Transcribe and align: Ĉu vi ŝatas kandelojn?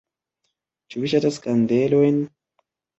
Ĉu 0.95 1.05
vi 1.05 1.13
ŝatas 1.13 1.39
kandelojn? 1.47 2.23